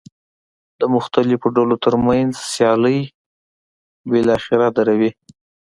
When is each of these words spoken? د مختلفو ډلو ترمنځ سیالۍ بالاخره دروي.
د 0.79 0.81
مختلفو 0.95 1.47
ډلو 1.57 1.75
ترمنځ 1.85 2.31
سیالۍ 2.53 2.99
بالاخره 4.09 4.67
دروي. 4.77 5.11